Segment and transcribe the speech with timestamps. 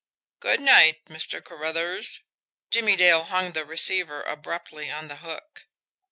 [0.39, 1.43] Good night, Mr.
[1.45, 2.21] Carruthers."
[2.71, 5.67] Jimmie Dale hung the receiver abruptly on the hook.